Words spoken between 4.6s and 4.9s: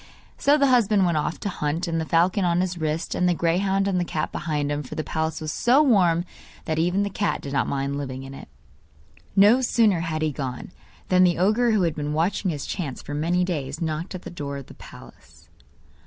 him